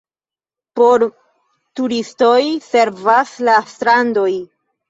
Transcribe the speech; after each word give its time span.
Por 0.79 1.05
turistoj 1.81 2.39
servas 2.71 3.37
la 3.51 3.61
strandoj. 3.77 4.29